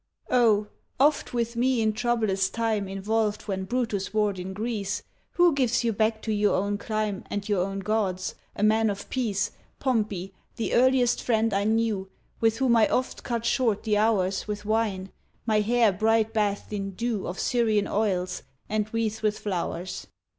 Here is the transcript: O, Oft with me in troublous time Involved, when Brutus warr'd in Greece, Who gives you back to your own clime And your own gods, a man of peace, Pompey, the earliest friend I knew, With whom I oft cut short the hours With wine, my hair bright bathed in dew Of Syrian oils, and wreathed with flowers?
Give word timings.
O, 0.31 0.65
Oft 0.99 1.31
with 1.31 1.55
me 1.55 1.79
in 1.79 1.93
troublous 1.93 2.49
time 2.49 2.87
Involved, 2.87 3.43
when 3.43 3.65
Brutus 3.65 4.15
warr'd 4.15 4.39
in 4.39 4.51
Greece, 4.51 5.03
Who 5.33 5.53
gives 5.53 5.83
you 5.83 5.93
back 5.93 6.23
to 6.23 6.31
your 6.33 6.55
own 6.55 6.79
clime 6.79 7.23
And 7.29 7.47
your 7.47 7.63
own 7.63 7.81
gods, 7.81 8.33
a 8.55 8.63
man 8.63 8.89
of 8.89 9.07
peace, 9.11 9.51
Pompey, 9.77 10.33
the 10.55 10.73
earliest 10.73 11.21
friend 11.21 11.53
I 11.53 11.65
knew, 11.65 12.09
With 12.39 12.57
whom 12.57 12.77
I 12.77 12.87
oft 12.87 13.21
cut 13.21 13.45
short 13.45 13.83
the 13.83 13.99
hours 13.99 14.47
With 14.47 14.65
wine, 14.65 15.11
my 15.45 15.59
hair 15.59 15.91
bright 15.91 16.33
bathed 16.33 16.73
in 16.73 16.93
dew 16.95 17.27
Of 17.27 17.39
Syrian 17.39 17.87
oils, 17.87 18.41
and 18.67 18.91
wreathed 18.91 19.21
with 19.21 19.37
flowers? 19.37 20.07